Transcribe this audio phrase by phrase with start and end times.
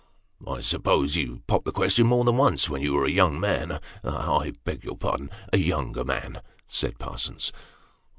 [0.57, 4.53] "I suppose you popped the question, more than once, when you were a young I
[4.63, 7.51] beg your pardon a younger man," said Parsons.